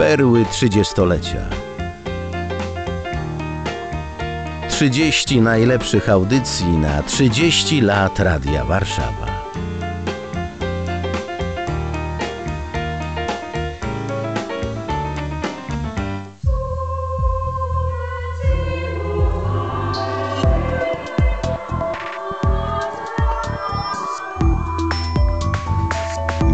Perły 0.00 0.44
trzydziestolecia. 0.44 1.40
30 4.68 5.40
najlepszych 5.40 6.08
audycji 6.08 6.66
na 6.66 7.02
30 7.02 7.80
lat 7.80 8.20
Radia 8.20 8.64
Warszawa. 8.64 9.26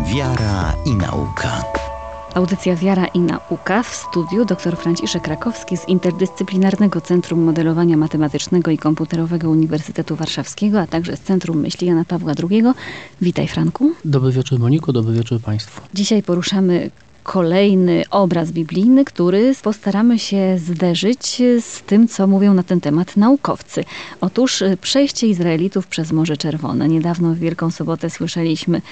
Wiara 0.05 0.73
i 0.85 0.97
nauka. 0.97 1.66
Audycja 2.37 2.77
Wiara 2.77 3.07
i 3.07 3.19
Nauka 3.19 3.83
w 3.83 3.95
studiu 3.95 4.45
dr 4.45 4.77
Franciszek 4.77 5.23
Krakowski 5.23 5.77
z 5.77 5.89
Interdyscyplinarnego 5.89 7.01
Centrum 7.01 7.41
Modelowania 7.43 7.97
Matematycznego 7.97 8.71
i 8.71 8.79
Komputerowego 8.79 9.51
Uniwersytetu 9.51 10.17
Warszawskiego, 10.17 10.81
a 10.81 10.87
także 10.87 11.17
z 11.17 11.21
Centrum 11.21 11.61
Myśli 11.61 11.87
Jana 11.87 12.05
Pawła 12.05 12.33
II. 12.51 12.63
Witaj 13.21 13.49
Franku. 13.49 13.93
Dobry 14.05 14.33
wieczór 14.33 14.59
Moniko, 14.59 14.93
dobry 14.93 15.15
wieczór 15.15 15.41
Państwu. 15.41 15.81
Dzisiaj 15.95 16.23
poruszamy 16.23 16.91
kolejny 17.23 18.03
obraz 18.11 18.53
biblijny, 18.53 19.05
który 19.05 19.55
postaramy 19.63 20.19
się 20.19 20.59
zderzyć 20.59 21.43
z 21.61 21.83
tym, 21.83 22.09
co 22.09 22.27
mówią 22.27 22.55
na 22.55 22.63
ten 22.63 22.81
temat 22.81 23.17
naukowcy. 23.17 23.85
Otóż 24.21 24.63
przejście 24.81 25.27
Izraelitów 25.27 25.87
przez 25.87 26.13
Morze 26.13 26.37
Czerwone. 26.37 26.89
Niedawno 26.89 27.35
w 27.35 27.39
Wielką 27.39 27.71
Sobotę 27.71 28.11
słyszeliśmy 28.11 28.83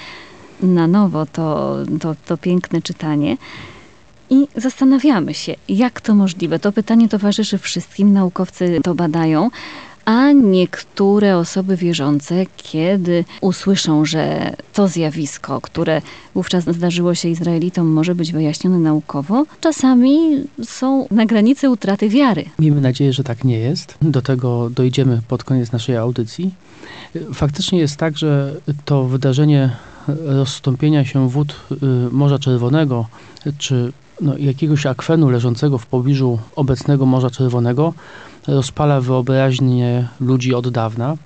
na 0.61 0.87
nowo 0.87 1.25
to, 1.25 1.77
to, 1.99 2.15
to 2.25 2.37
piękne 2.37 2.81
czytanie. 2.81 3.37
I 4.29 4.47
zastanawiamy 4.55 5.33
się, 5.33 5.55
jak 5.69 6.01
to 6.01 6.15
możliwe. 6.15 6.59
To 6.59 6.71
pytanie 6.71 7.09
towarzyszy 7.09 7.57
wszystkim, 7.57 8.13
naukowcy 8.13 8.79
to 8.83 8.95
badają, 8.95 9.49
a 10.05 10.31
niektóre 10.31 11.37
osoby 11.37 11.77
wierzące, 11.77 12.45
kiedy 12.57 13.25
usłyszą, 13.41 14.05
że 14.05 14.53
to 14.73 14.87
zjawisko, 14.87 15.61
które 15.61 16.01
wówczas 16.33 16.63
zdarzyło 16.63 17.15
się 17.15 17.29
Izraelitom, 17.29 17.87
może 17.87 18.15
być 18.15 18.31
wyjaśnione 18.31 18.79
naukowo, 18.79 19.45
czasami 19.61 20.43
są 20.63 21.07
na 21.11 21.25
granicy 21.25 21.69
utraty 21.69 22.09
wiary. 22.09 22.45
Miejmy 22.59 22.81
nadzieję, 22.81 23.13
że 23.13 23.23
tak 23.23 23.43
nie 23.43 23.57
jest. 23.59 23.97
Do 24.01 24.21
tego 24.21 24.69
dojdziemy 24.69 25.21
pod 25.27 25.43
koniec 25.43 25.71
naszej 25.71 25.97
audycji. 25.97 26.53
Faktycznie 27.33 27.79
jest 27.79 27.97
tak, 27.97 28.17
że 28.17 28.55
to 28.85 29.03
wydarzenie 29.03 29.69
rozstąpienia 30.07 31.05
się 31.05 31.29
wód 31.29 31.55
y, 31.71 31.75
Morza 32.11 32.39
Czerwonego, 32.39 33.05
czy 33.57 33.93
no, 34.21 34.37
jakiegoś 34.37 34.85
akwenu 34.85 35.29
leżącego 35.29 35.77
w 35.77 35.85
pobliżu 35.85 36.39
obecnego 36.55 37.05
Morza 37.05 37.29
Czerwonego 37.29 37.93
rozpala 38.47 39.01
wyobraźnię 39.01 40.07
ludzi 40.19 40.53
od 40.53 40.69
dawna 40.69 41.17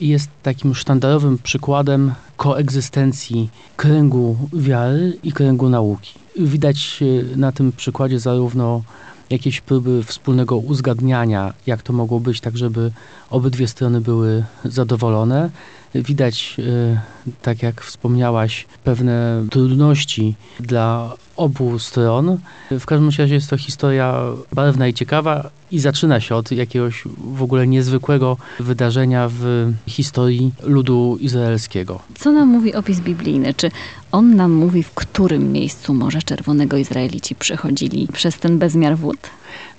i 0.00 0.08
jest 0.08 0.30
takim 0.42 0.74
sztandarowym 0.74 1.38
przykładem 1.38 2.12
koegzystencji 2.36 3.50
kręgu 3.76 4.36
wiary 4.52 5.18
i 5.22 5.32
kręgu 5.32 5.68
nauki. 5.68 6.14
Widać 6.38 6.98
y, 7.02 7.36
na 7.36 7.52
tym 7.52 7.72
przykładzie 7.72 8.20
zarówno 8.20 8.82
jakieś 9.30 9.60
próby 9.60 10.02
wspólnego 10.02 10.56
uzgadniania, 10.56 11.54
jak 11.66 11.82
to 11.82 11.92
mogło 11.92 12.20
być, 12.20 12.40
tak 12.40 12.56
żeby 12.56 12.90
obydwie 13.30 13.68
strony 13.68 14.00
były 14.00 14.44
zadowolone. 14.64 15.50
Widać, 15.94 16.56
y, 16.58 16.98
tak 17.42 17.62
jak 17.62 17.80
wspomniałaś, 17.80 18.66
pewne 18.84 19.44
trudności 19.50 20.34
dla 20.60 21.14
obu 21.36 21.78
stron. 21.78 22.38
W 22.70 22.86
każdym 22.86 23.10
razie 23.18 23.34
jest 23.34 23.50
to 23.50 23.56
historia 23.56 24.22
barwna 24.52 24.88
i 24.88 24.94
ciekawa 24.94 25.50
i 25.70 25.78
zaczyna 25.78 26.20
się 26.20 26.34
od 26.34 26.52
jakiegoś 26.52 27.02
w 27.34 27.42
ogóle 27.42 27.66
niezwykłego 27.66 28.36
wydarzenia 28.60 29.28
w 29.28 29.72
historii 29.86 30.52
ludu 30.62 31.18
izraelskiego. 31.20 32.00
Co 32.14 32.32
nam 32.32 32.48
mówi 32.48 32.74
opis 32.74 33.00
biblijny? 33.00 33.54
Czy 33.54 33.70
on 34.12 34.36
nam 34.36 34.52
mówi, 34.52 34.82
w 34.82 34.90
którym 34.90 35.52
miejscu 35.52 35.94
Morza 35.94 36.22
Czerwonego 36.22 36.76
Izraelici 36.76 37.34
przechodzili 37.34 38.08
przez 38.12 38.38
ten 38.38 38.58
bezmiar 38.58 38.96
wód? 38.96 39.18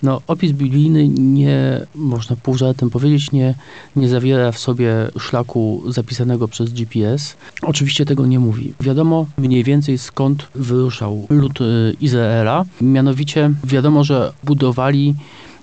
No, 0.04 0.22
opis 0.28 0.52
biblijny 0.52 1.08
nie, 1.10 1.86
można 1.96 2.36
pół 2.36 2.58
żartem 2.58 2.90
powiedzieć, 2.90 3.32
nie, 3.32 3.56
nie 3.96 4.10
zawiera 4.10 4.52
w 4.52 4.60
sobie 4.60 4.92
szlaku 5.20 5.84
zapisanego 5.88 6.48
przez 6.48 6.74
GPS. 6.74 7.36
Oczywiście 7.62 8.06
tego 8.06 8.26
nie 8.26 8.40
mówi. 8.40 8.74
Wiadomo 8.80 9.26
mniej 9.38 9.64
więcej 9.64 9.98
skąd 9.98 10.48
wyruszał 10.56 11.28
lud 11.30 11.62
y, 11.62 11.96
Izraela. 12.02 12.66
Mianowicie 12.82 13.52
wiadomo, 13.64 14.04
że 14.04 14.34
budowali 14.44 15.16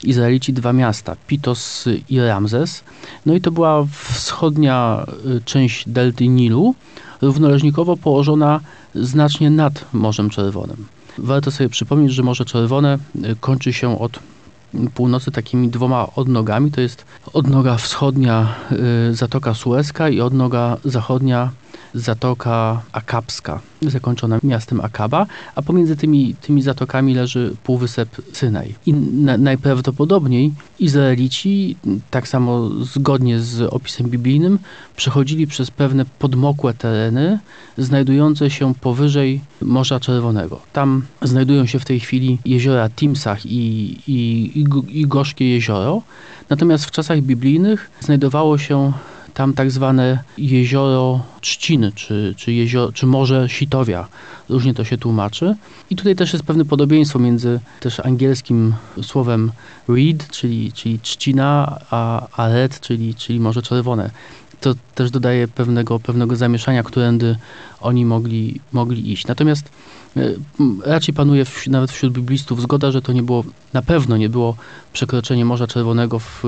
Izraelici 0.04 0.52
dwa 0.52 0.72
miasta, 0.72 1.16
Pitos 1.26 1.88
i 2.08 2.20
Ramzes. 2.20 2.84
No 3.26 3.34
i 3.34 3.40
to 3.40 3.50
była 3.50 3.86
wschodnia 4.12 5.06
y, 5.26 5.40
część 5.44 5.88
delty 5.88 6.28
Nilu, 6.28 6.74
równoleżnikowo 7.22 7.96
położona 7.96 8.60
znacznie 8.94 9.50
nad 9.50 9.84
Morzem 9.92 10.30
Czerwonym. 10.30 10.86
Warto 11.18 11.50
sobie 11.50 11.68
przypomnieć, 11.68 12.12
że 12.12 12.22
Morze 12.22 12.44
Czerwone 12.44 12.98
y, 13.16 13.36
kończy 13.40 13.72
się 13.72 14.00
od 14.00 14.18
północy 14.94 15.30
takimi 15.30 15.68
dwoma 15.68 16.08
odnogami. 16.16 16.70
To 16.70 16.80
jest 16.80 17.04
odnoga 17.32 17.76
wschodnia 17.76 18.54
y, 19.10 19.14
Zatoka 19.14 19.54
Sueska 19.54 20.08
i 20.08 20.20
odnoga 20.20 20.76
zachodnia 20.84 21.50
Zatoka 21.94 22.82
Akabska, 22.92 23.60
zakończona 23.82 24.38
miastem 24.42 24.80
Akaba, 24.80 25.26
a 25.54 25.62
pomiędzy 25.62 25.96
tymi, 25.96 26.34
tymi 26.34 26.62
zatokami 26.62 27.14
leży 27.14 27.56
półwysep 27.64 28.08
Synaj. 28.32 28.74
I 28.86 28.92
na, 28.92 29.38
najprawdopodobniej 29.38 30.52
Izraelici, 30.78 31.76
tak 32.10 32.28
samo 32.28 32.70
zgodnie 32.70 33.40
z 33.40 33.60
opisem 33.60 34.06
biblijnym, 34.10 34.58
przechodzili 34.96 35.46
przez 35.46 35.70
pewne 35.70 36.04
podmokłe 36.18 36.74
tereny, 36.74 37.38
znajdujące 37.78 38.50
się 38.50 38.74
powyżej 38.74 39.40
Morza 39.62 40.00
Czerwonego. 40.00 40.60
Tam 40.72 41.02
znajdują 41.22 41.66
się 41.66 41.78
w 41.78 41.84
tej 41.84 42.00
chwili 42.00 42.38
jeziora 42.44 42.90
Timsach 42.90 43.46
i, 43.46 43.96
i, 44.06 44.50
i, 44.54 44.64
i 45.00 45.06
Gorzkie 45.06 45.50
Jezioro. 45.50 46.02
Natomiast 46.50 46.84
w 46.84 46.90
czasach 46.90 47.20
biblijnych 47.20 47.90
znajdowało 48.00 48.58
się 48.58 48.92
tam 49.34 49.52
tak 49.52 49.70
zwane 49.70 50.22
jezioro 50.38 51.20
Trzciny, 51.40 51.92
czy, 51.92 52.34
czy, 52.36 52.52
jezioro, 52.52 52.92
czy 52.92 53.06
Morze 53.06 53.48
Sitowia. 53.48 54.08
Różnie 54.48 54.74
to 54.74 54.84
się 54.84 54.98
tłumaczy. 54.98 55.56
I 55.90 55.96
tutaj 55.96 56.16
też 56.16 56.32
jest 56.32 56.44
pewne 56.44 56.64
podobieństwo 56.64 57.18
między 57.18 57.60
też 57.80 58.00
angielskim 58.00 58.74
słowem 59.02 59.52
reed, 59.88 60.30
czyli, 60.30 60.72
czyli 60.72 60.98
trzcina, 60.98 61.80
a, 61.90 62.28
a 62.36 62.48
red, 62.48 62.80
czyli, 62.80 63.14
czyli 63.14 63.40
Morze 63.40 63.62
Czerwone. 63.62 64.10
To 64.60 64.74
też 64.94 65.10
dodaje 65.10 65.48
pewnego, 65.48 66.00
pewnego 66.00 66.36
zamieszania, 66.36 66.82
którędy 66.82 67.36
oni 67.80 68.04
mogli, 68.04 68.60
mogli 68.72 69.12
iść. 69.12 69.26
Natomiast 69.26 69.68
raczej 70.84 71.14
panuje 71.14 71.44
w, 71.44 71.66
nawet 71.66 71.92
wśród 71.92 72.12
biblistów 72.12 72.62
zgoda, 72.62 72.90
że 72.90 73.02
to 73.02 73.12
nie 73.12 73.22
było, 73.22 73.44
na 73.72 73.82
pewno 73.82 74.16
nie 74.16 74.28
było 74.28 74.56
przekroczenie 74.92 75.44
Morza 75.44 75.66
Czerwonego 75.66 76.18
w 76.18 76.42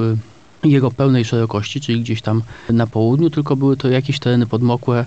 jego 0.65 0.91
pełnej 0.91 1.25
szerokości, 1.25 1.81
czyli 1.81 2.01
gdzieś 2.01 2.23
tam 2.23 2.43
na 2.71 2.87
południu, 2.87 3.31
tylko 3.31 3.57
były 3.57 3.77
to 3.77 3.89
jakieś 3.89 4.19
tereny 4.19 4.47
podmokłe, 4.47 5.07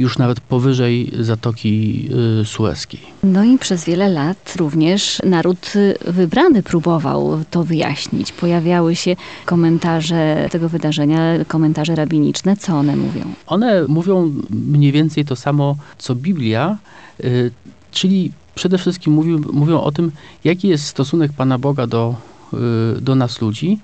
już 0.00 0.18
nawet 0.18 0.40
powyżej 0.40 1.12
Zatoki 1.20 2.08
y, 2.40 2.44
Sueskiej. 2.44 3.00
No 3.22 3.44
i 3.44 3.58
przez 3.58 3.84
wiele 3.84 4.08
lat 4.08 4.54
również 4.56 5.18
naród 5.24 5.72
wybrany 6.06 6.62
próbował 6.62 7.44
to 7.50 7.64
wyjaśnić. 7.64 8.32
Pojawiały 8.32 8.96
się 8.96 9.16
komentarze 9.46 10.48
tego 10.50 10.68
wydarzenia, 10.68 11.44
komentarze 11.48 11.94
rabiniczne. 11.94 12.56
Co 12.56 12.78
one 12.78 12.96
mówią? 12.96 13.24
One 13.46 13.84
mówią 13.88 14.32
mniej 14.50 14.92
więcej 14.92 15.24
to 15.24 15.36
samo, 15.36 15.76
co 15.98 16.14
Biblia, 16.14 16.78
y, 17.24 17.50
czyli 17.90 18.32
przede 18.54 18.78
wszystkim 18.78 19.12
mówią, 19.12 19.40
mówią 19.52 19.80
o 19.80 19.92
tym, 19.92 20.12
jaki 20.44 20.68
jest 20.68 20.84
stosunek 20.86 21.32
Pana 21.32 21.58
Boga 21.58 21.86
do, 21.86 22.14
y, 22.98 23.00
do 23.00 23.14
nas 23.14 23.40
ludzi 23.40 23.78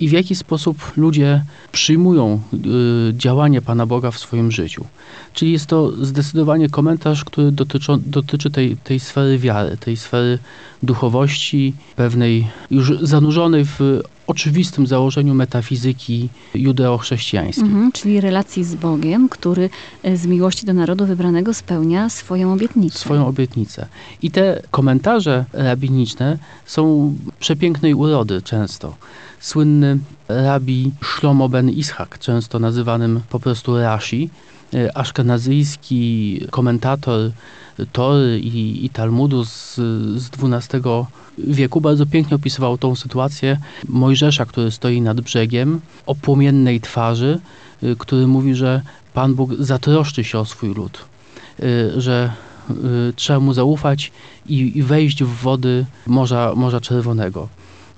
i 0.00 0.08
w 0.08 0.12
jaki 0.12 0.34
sposób 0.34 0.92
ludzie 0.96 1.44
przyjmują 1.72 2.40
y, 2.54 3.14
działanie 3.14 3.62
Pana 3.62 3.86
Boga 3.86 4.10
w 4.10 4.18
swoim 4.18 4.52
życiu. 4.52 4.84
Czyli 5.32 5.52
jest 5.52 5.66
to 5.66 5.92
zdecydowanie 6.04 6.68
komentarz, 6.68 7.24
który 7.24 7.52
dotyczą, 7.52 8.02
dotyczy 8.06 8.50
tej, 8.50 8.76
tej 8.76 9.00
sfery 9.00 9.38
wiary, 9.38 9.76
tej 9.76 9.96
sfery 9.96 10.38
duchowości, 10.82 11.74
pewnej 11.96 12.46
już 12.70 13.00
zanurzonej 13.00 13.64
w 13.64 14.00
oczywistym 14.26 14.86
założeniu 14.86 15.34
metafizyki 15.34 16.28
judeo-chrześcijańskiej. 16.54 17.64
Mhm, 17.64 17.92
czyli 17.92 18.20
relacji 18.20 18.64
z 18.64 18.74
Bogiem, 18.74 19.28
który 19.28 19.70
e, 20.02 20.16
z 20.16 20.26
miłości 20.26 20.66
do 20.66 20.72
narodu 20.72 21.06
wybranego 21.06 21.54
spełnia 21.54 22.10
swoją 22.10 22.52
obietnicę. 22.52 22.98
Swoją 22.98 23.26
obietnicę. 23.26 23.86
I 24.22 24.30
te 24.30 24.62
komentarze 24.70 25.44
rabiniczne 25.52 26.38
są 26.66 27.14
przepięknej 27.40 27.94
urody 27.94 28.42
często. 28.42 28.96
Słynny 29.40 29.98
rabi 30.28 30.92
Shlomo 31.04 31.48
ben 31.48 31.70
Ishak, 31.70 32.18
często 32.18 32.58
nazywanym 32.58 33.20
po 33.28 33.40
prostu 33.40 33.78
Rashi, 33.78 34.30
e, 34.74 34.96
aszkenazyjski 34.96 36.40
komentator 36.50 37.30
Tory 37.92 38.40
i, 38.40 38.84
i 38.84 38.90
Talmudu 38.90 39.44
z, 39.44 39.74
z 40.16 40.30
XII 40.42 40.80
wieku 41.38 41.80
bardzo 41.80 42.06
pięknie 42.06 42.36
opisywał 42.36 42.78
tą 42.78 42.94
sytuację 42.94 43.58
Mojżesza, 43.88 44.46
który 44.46 44.70
stoi 44.70 45.00
nad 45.00 45.20
brzegiem, 45.20 45.80
o 46.06 46.14
płomiennej 46.14 46.80
twarzy, 46.80 47.40
y, 47.82 47.96
który 47.98 48.26
mówi, 48.26 48.54
że 48.54 48.82
Pan 49.14 49.34
Bóg 49.34 49.50
zatroszczy 49.58 50.24
się 50.24 50.38
o 50.38 50.44
swój 50.44 50.74
lud, 50.74 51.04
y, 51.60 52.00
że 52.00 52.32
y, 52.70 52.74
trzeba 53.16 53.40
mu 53.40 53.52
zaufać 53.52 54.12
i, 54.46 54.78
i 54.78 54.82
wejść 54.82 55.24
w 55.24 55.42
wody 55.42 55.86
Morza, 56.06 56.52
Morza 56.56 56.80
Czerwonego. 56.80 57.48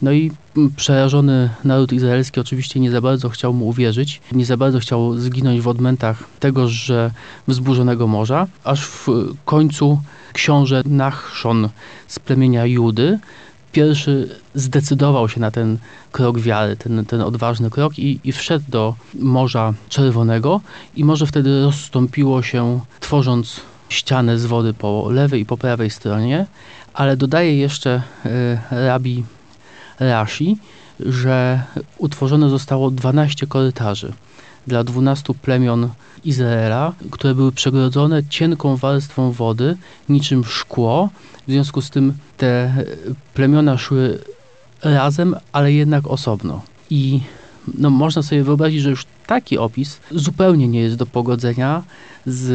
No 0.03 0.13
i 0.13 0.31
przerażony 0.77 1.51
naród 1.65 1.93
izraelski 1.93 2.41
oczywiście 2.41 2.81
nie 2.81 2.91
za 2.91 3.01
bardzo 3.01 3.29
chciał 3.29 3.53
mu 3.53 3.69
uwierzyć, 3.69 4.21
nie 4.33 4.45
za 4.45 4.57
bardzo 4.57 4.79
chciał 4.79 5.19
zginąć 5.19 5.61
w 5.61 5.69
odmętach 5.69 6.25
tegoż, 6.41 6.73
że 6.73 7.11
wzburzonego 7.49 8.07
morza, 8.07 8.47
aż 8.65 8.87
w 8.87 9.07
końcu 9.45 10.01
książę 10.33 10.83
Nachszon 10.87 11.69
z 12.07 12.19
plemienia 12.19 12.67
Judy 12.67 13.19
pierwszy 13.73 14.29
zdecydował 14.55 15.29
się 15.29 15.41
na 15.41 15.51
ten 15.51 15.79
krok 16.13 16.39
wiary, 16.39 16.77
ten, 16.77 17.05
ten 17.07 17.21
odważny 17.21 17.71
krok 17.71 17.99
i, 17.99 18.21
i 18.25 18.33
wszedł 18.33 18.65
do 18.69 18.95
Morza 19.15 19.75
Czerwonego 19.89 20.61
i 20.97 21.05
morze 21.05 21.27
wtedy 21.27 21.63
rozstąpiło 21.63 22.43
się, 22.43 22.81
tworząc 23.01 23.61
ścianę 23.89 24.39
z 24.39 24.47
wody 24.47 24.75
po 24.75 25.11
lewej 25.11 25.41
i 25.41 25.47
po 25.47 25.57
prawej 25.57 25.91
stronie, 25.91 26.47
ale 26.95 27.17
dodaje 27.17 27.59
jeszcze 27.59 28.03
e, 28.25 28.87
rabi 28.87 29.25
Rashi, 30.01 30.59
że 31.01 31.63
utworzone 31.99 32.51
zostało 32.51 32.91
12 32.91 33.47
korytarzy 33.47 34.13
dla 34.67 34.85
12 34.85 35.35
plemion 35.35 35.89
Izraela, 36.25 36.93
które 37.11 37.35
były 37.35 37.53
przegrodzone 37.53 38.25
cienką 38.25 38.77
warstwą 38.77 39.33
wody, 39.33 39.77
niczym 40.09 40.45
szkło. 40.45 41.11
W 41.47 41.51
związku 41.51 41.83
z 41.83 41.91
tym 41.91 42.15
te 42.37 42.75
plemiona 43.35 43.79
szły 43.79 44.19
razem, 44.83 45.37
ale 45.53 45.73
jednak 45.73 46.07
osobno. 46.07 46.63
I 46.91 47.21
no, 47.79 47.91
można 47.91 48.23
sobie 48.23 48.43
wyobrazić, 48.45 48.83
że 48.83 48.91
już 48.91 49.07
taki 49.29 49.59
opis 49.59 50.01
zupełnie 50.11 50.69
nie 50.69 50.81
jest 50.81 50.97
do 50.97 51.07
pogodzenia 51.07 51.83
z 52.27 52.49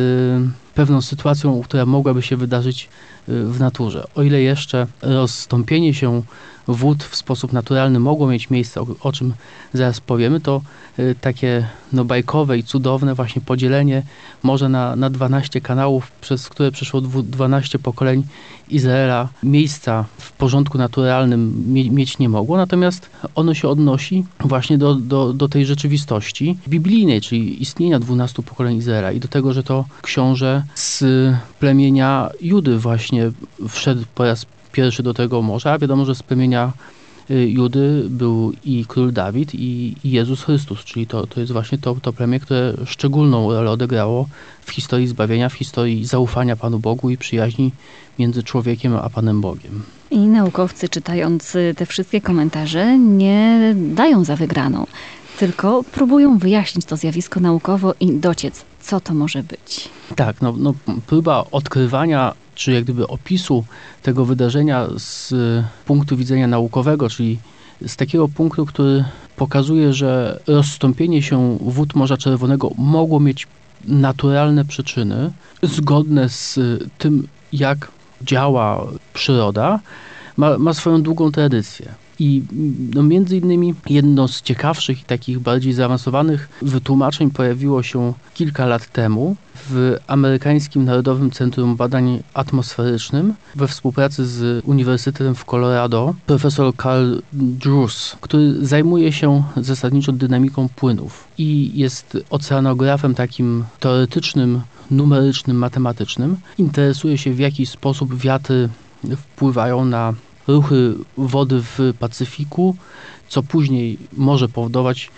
pewną 0.76 1.02
sytuacją, 1.02 1.62
która 1.62 1.86
mogłaby 1.86 2.22
się 2.22 2.38
wydarzyć 2.38 2.90
y, 3.30 3.46
w 3.46 3.60
naturze. 3.60 4.08
O 4.16 4.24
ile 4.24 4.42
jeszcze 4.42 4.88
rozstąpienie 5.02 5.94
się 5.94 6.22
wód 6.68 7.04
w 7.04 7.16
sposób 7.16 7.54
naturalny 7.54 8.00
mogło 8.00 8.28
mieć 8.28 8.50
miejsce, 8.50 8.82
o, 9.02 9.12
czym 9.12 9.34
zaraz 9.74 10.02
powiemy, 10.02 10.40
to 10.40 10.62
y, 11.00 11.16
takie 11.22 11.68
no, 11.94 12.06
bajkowe 12.06 12.58
i 12.58 12.64
cudowne 12.64 13.16
właśnie 13.16 13.42
podzielenie 13.42 14.04
morza 14.44 14.70
na, 14.70 14.96
na 14.96 15.10
12 15.10 15.62
kanałów, 15.62 16.12
przez 16.22 16.50
które 16.50 16.72
przeszło 16.72 17.02
dwu, 17.02 17.24
12 17.24 17.80
pokoleń 17.80 18.24
Izraela, 18.70 19.30
miejsca 19.44 20.06
w 20.18 20.32
porządku 20.32 20.78
naturalnym 20.78 21.74
mie, 21.74 21.92
mieć 21.92 22.20
nie 22.20 22.30
mogło, 22.30 22.58
natomiast 22.58 23.10
ono 23.36 23.54
się 23.54 23.68
odnosi 23.68 24.26
właśnie 24.40 24.78
do, 24.78 24.96
do, 24.96 25.34
do 25.34 25.50
tej 25.50 25.66
rzeczywistości 25.66 26.58
biblijnej, 26.68 27.22
czyli 27.22 27.62
istnienia 27.62 28.00
12 28.00 28.44
pokoleń 28.44 28.78
Izraela 28.78 29.12
i 29.12 29.20
do 29.20 29.28
tego, 29.28 29.54
że 29.54 29.64
to 29.64 29.86
książę 30.02 30.64
z 30.76 31.04
plemienia 31.60 32.30
Judy 32.42 32.78
właśnie 32.78 33.32
wszedł 33.70 34.04
po 34.16 34.24
raz 34.24 34.46
pierwszy 34.72 35.04
do 35.04 35.14
tego 35.14 35.42
morza. 35.42 35.78
Wiadomo, 35.78 36.06
że 36.06 36.16
z 36.16 36.24
plemienia 36.24 36.72
y, 37.32 37.50
Judy 37.50 38.06
był 38.10 38.54
i 38.66 38.86
król 38.88 39.14
Dawid 39.14 39.56
i, 39.56 39.96
Jezus 40.04 40.44
Chrystus, 40.44 40.84
czyli 40.84 41.08
to, 41.08 41.28
to 41.28 41.40
jest 41.40 41.52
właśnie 41.52 41.78
to, 41.78 41.96
to 42.02 42.14
plemię, 42.14 42.40
które 42.40 42.74
szczególną 42.86 43.54
rolę 43.54 43.72
odegrało 43.72 44.28
w 44.62 44.72
historii 44.72 45.08
zbawienia, 45.08 45.50
w 45.50 45.54
historii 45.54 46.06
zaufania 46.06 46.56
Panu 46.56 46.80
Bogu 46.80 47.10
i 47.10 47.18
przyjaźni 47.18 47.72
między 48.20 48.44
człowiekiem 48.44 48.96
a 48.96 49.10
Panem 49.10 49.42
Bogiem. 49.42 49.84
I 50.12 50.18
naukowcy 50.18 50.90
czytając 50.90 51.58
te 51.78 51.86
wszystkie 51.86 52.22
komentarze 52.22 52.98
nie 52.98 53.76
dają 53.76 54.24
za 54.24 54.36
wygraną, 54.36 54.86
tylko 55.44 55.84
próbują 55.84 56.38
wyjaśnić 56.38 56.86
to 56.86 56.98
zjawisko 56.98 57.40
naukowo 57.40 57.94
i 58.00 58.12
dociec, 58.12 58.66
co 58.82 59.00
to 59.00 59.14
może 59.14 59.44
być. 59.44 59.90
Tak, 60.16 60.42
no, 60.42 60.54
no 60.58 60.74
próba 61.08 61.46
odkrywania, 61.52 62.34
czy 62.56 62.72
jak 62.72 62.84
gdyby 62.84 63.08
opisu 63.08 63.66
tego 64.02 64.26
wydarzenia 64.26 64.88
z 64.98 65.32
y, 65.32 65.64
punktu 65.86 66.18
widzenia 66.18 66.48
naukowego, 66.48 67.10
czyli 67.10 67.40
z 67.88 67.96
takiego 67.96 68.28
punktu, 68.28 68.66
który 68.66 69.06
pokazuje, 69.36 69.94
że 69.94 70.40
rozstąpienie 70.48 71.22
się 71.22 71.58
wód 71.62 71.96
Morza 71.96 72.18
Czerwonego 72.18 72.72
mogło 72.78 73.20
mieć 73.20 73.48
naturalne 73.86 74.66
przyczyny, 74.66 75.32
zgodne 75.64 76.30
z 76.30 76.58
y, 76.58 76.90
tym, 76.98 77.28
jak 77.54 77.92
działa 78.22 78.88
przyroda, 79.14 79.80
ma, 80.38 80.58
ma 80.58 80.74
swoją 80.74 81.02
długą 81.02 81.32
tradycję. 81.32 82.03
I 82.20 82.44
no, 82.94 83.04
między 83.04 83.38
innymi 83.38 83.74
jedno 83.90 84.28
z 84.28 84.42
ciekawszych 84.42 85.02
i 85.02 85.06
takich 85.06 85.40
bardziej 85.40 85.74
zaawansowanych 85.74 86.50
wytłumaczeń 86.62 87.32
pojawiło 87.32 87.84
się 87.84 88.14
kilka 88.34 88.66
lat 88.66 88.92
temu 88.92 89.36
w 89.70 89.98
amerykańskim 90.08 90.86
Narodowym 90.86 91.32
Centrum 91.32 91.76
Badań 91.76 92.24
Atmosferycznym 92.34 93.34
we 93.56 93.68
współpracy 93.68 94.26
z 94.26 94.66
Uniwersytetem 94.66 95.36
w 95.36 95.46
Colorado 95.46 96.16
profesor 96.26 96.74
Carl 96.76 97.20
Drews, 97.34 98.18
który 98.22 98.66
zajmuje 98.66 99.12
się 99.12 99.44
zasadniczo 99.58 100.12
dynamiką 100.12 100.70
płynów 100.76 101.28
i 101.38 101.72
jest 101.80 102.18
oceanografem 102.30 103.16
takim 103.16 103.64
teoretycznym, 103.80 104.62
numerycznym, 104.92 105.58
matematycznym. 105.58 106.38
Interesuje 106.58 107.18
się 107.18 107.34
w 107.34 107.40
jaki 107.40 107.66
sposób 107.66 108.16
wiatry 108.16 108.70
wpływają 109.18 109.86
na 109.86 110.14
ruchy 110.48 110.94
wody 111.18 111.62
w 111.62 111.94
Pacyfiku, 112.00 112.76
co 113.30 113.44
później 113.44 113.98
może 114.18 114.50
powodować 114.50 115.12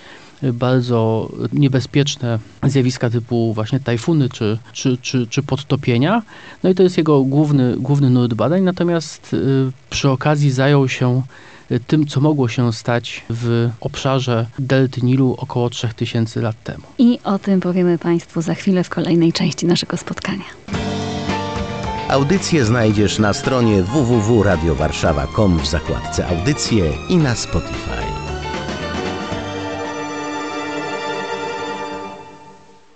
bardzo 0.54 1.30
niebezpieczne 1.54 2.40
zjawiska 2.64 3.10
typu 3.10 3.54
właśnie 3.54 3.80
tajfuny 3.80 4.30
czy, 4.30 4.58
czy, 4.74 4.98
czy, 4.98 5.28
czy 5.28 5.44
podtopienia. 5.44 6.22
No 6.64 6.70
i 6.70 6.76
to 6.76 6.84
jest 6.84 6.98
jego 6.98 7.24
główny, 7.24 7.76
główny 7.78 8.10
nurt 8.10 8.34
badań, 8.34 8.64
natomiast 8.64 9.34
y, 9.34 9.72
przy 9.90 10.10
okazji 10.10 10.52
zajął 10.52 10.90
się 10.90 11.22
tym, 11.88 12.08
co 12.08 12.22
mogło 12.22 12.48
się 12.48 12.74
stać 12.74 13.24
w 13.30 13.70
obszarze 13.82 14.46
delty 14.60 15.02
Nilu 15.02 15.36
około 15.38 15.70
3000 15.70 16.42
lat 16.42 16.64
temu. 16.64 16.84
I 16.98 17.20
o 17.24 17.40
tym 17.40 17.60
powiemy 17.60 17.98
Państwu 17.98 18.42
za 18.42 18.54
chwilę 18.54 18.84
w 18.84 18.90
kolejnej 18.90 19.34
części 19.34 19.66
naszego 19.66 19.98
spotkania. 19.98 20.46
Audycje 22.10 22.66
znajdziesz 22.66 23.20
na 23.20 23.34
stronie 23.34 23.84
www.radiowarszawa.com 23.84 25.60
w 25.60 25.68
zakładce 25.68 26.28
audycje 26.28 26.92
i 27.10 27.18
na 27.18 27.36
Spotify. 27.36 28.15